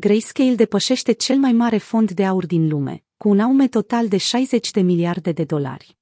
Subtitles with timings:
[0.00, 4.16] Grayscale depășește cel mai mare fond de aur din lume, cu un aume total de
[4.16, 5.98] 60 de miliarde de dolari.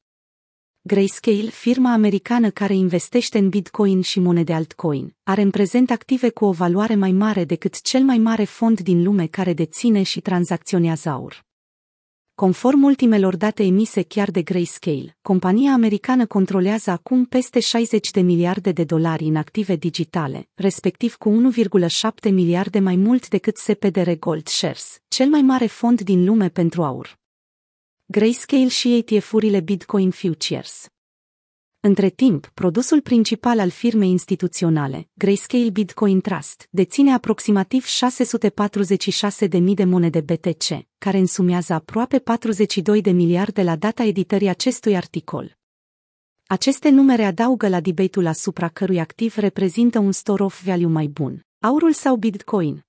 [0.81, 6.45] Grayscale, firma americană care investește în Bitcoin și monede altcoin, are în prezent active cu
[6.45, 11.09] o valoare mai mare decât cel mai mare fond din lume care deține și tranzacționează
[11.09, 11.46] aur.
[12.43, 18.73] Conform ultimelor date emise chiar de Grayscale, compania americană controlează acum peste 60 de miliarde
[18.73, 21.53] de dolari în active digitale, respectiv cu
[22.25, 26.83] 1,7 miliarde mai mult decât SPDR Gold Shares, cel mai mare fond din lume pentru
[26.83, 27.19] aur.
[28.07, 30.87] Grayscale și ETF-urile Bitcoin Futures
[31.87, 40.21] între timp, produsul principal al firmei instituționale, Grayscale Bitcoin Trust, deține aproximativ 646.000 de monede
[40.21, 40.65] BTC,
[40.99, 45.57] care însumează aproape 42 de miliarde la data editării acestui articol.
[46.47, 51.47] Aceste numere adaugă la debate-ul asupra cărui activ reprezintă un store of value mai bun,
[51.61, 52.86] aurul sau Bitcoin,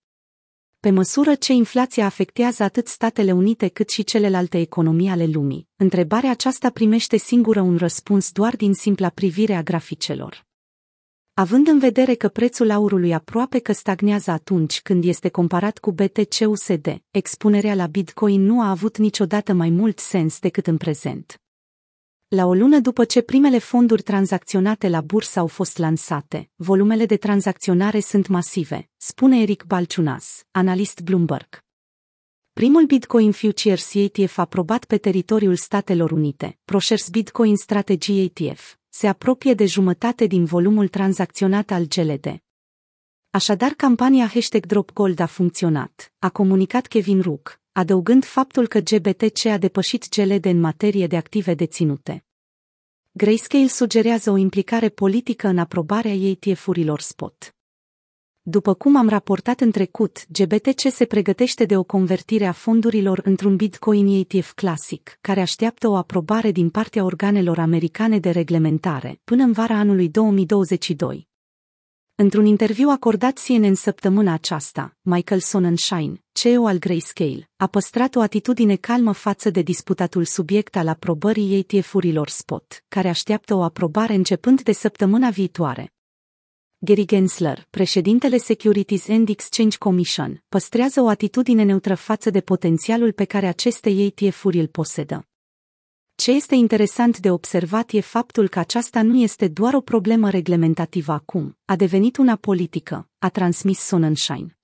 [0.79, 6.29] pe măsură ce inflația afectează atât Statele Unite cât și celelalte economii ale lumii, întrebarea
[6.29, 10.45] aceasta primește singură un răspuns doar din simpla privire a graficelor.
[11.33, 17.01] Având în vedere că prețul aurului aproape că stagnează atunci când este comparat cu BTC-USD,
[17.11, 21.41] expunerea la Bitcoin nu a avut niciodată mai mult sens decât în prezent.
[22.29, 27.17] La o lună după ce primele fonduri tranzacționate la bursă au fost lansate, volumele de
[27.17, 31.63] tranzacționare sunt masive, spune Eric Balciunas, analist Bloomberg.
[32.53, 39.53] Primul Bitcoin Futures ETF aprobat pe teritoriul Statelor Unite, ProShares Bitcoin Strategy ETF, se apropie
[39.53, 42.41] de jumătate din volumul tranzacționat al GLD.
[43.29, 49.45] Așadar, campania hashtag Drop Gold a funcționat, a comunicat Kevin Rook, adăugând faptul că GBTC
[49.45, 52.25] a depășit GLD în materie de active deținute.
[53.11, 57.55] Grayscale sugerează o implicare politică în aprobarea ETF-urilor spot.
[58.41, 63.55] După cum am raportat în trecut, GBTC se pregătește de o convertire a fondurilor într-un
[63.55, 69.51] Bitcoin ETF clasic, care așteaptă o aprobare din partea organelor americane de reglementare până în
[69.51, 71.27] vara anului 2022.
[72.19, 78.75] Într-un interviu acordat CNN săptămâna aceasta, Michael Sonnenschein, CEO al Grayscale, a păstrat o atitudine
[78.75, 84.71] calmă față de disputatul subiect al aprobării ETF-urilor spot, care așteaptă o aprobare începând de
[84.71, 85.93] săptămâna viitoare.
[86.77, 93.25] Gary Gensler, președintele Securities and Exchange Commission, păstrează o atitudine neutră față de potențialul pe
[93.25, 95.27] care aceste ETF-uri îl posedă.
[96.23, 101.11] Ce este interesant de observat e faptul că aceasta nu este doar o problemă reglementativă
[101.11, 104.57] acum, a devenit una politică, a transmis Sonnenschein.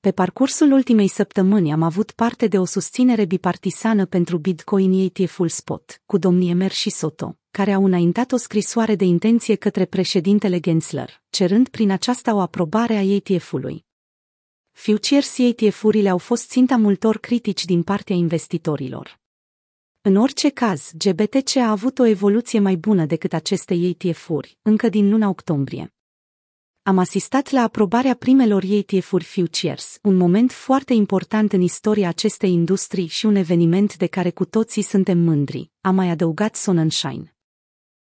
[0.00, 6.02] Pe parcursul ultimei săptămâni am avut parte de o susținere bipartisană pentru Bitcoin ETF-ul Spot,
[6.06, 11.22] cu domnie Mer și Soto, care au înaintat o scrisoare de intenție către președintele Gensler,
[11.30, 13.84] cerând prin aceasta o aprobare a ETF-ului.
[14.70, 19.21] Futures ETF-urile au fost ținta multor critici din partea investitorilor.
[20.04, 25.10] În orice caz, GBTC a avut o evoluție mai bună decât aceste ETF-uri, încă din
[25.10, 25.94] luna octombrie.
[26.82, 33.06] Am asistat la aprobarea primelor ETF-uri futures, un moment foarte important în istoria acestei industrii
[33.06, 37.32] și un eveniment de care cu toții suntem mândri, a mai adăugat Sonnenschein.